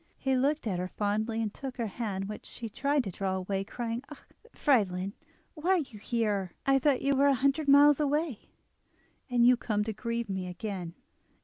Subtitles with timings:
[0.17, 3.63] He looked at her fondly, and took her hand, which she tried to draw away,
[3.63, 4.23] crying: "Ah!
[4.51, 5.13] Friedlin,
[5.53, 6.53] why are you here?
[6.65, 8.49] I thought you were a hundred miles away.
[9.29, 10.95] Are you come to grieve me again?"